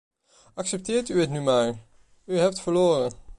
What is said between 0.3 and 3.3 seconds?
Accepteert u het nu maar; u hebt verloren.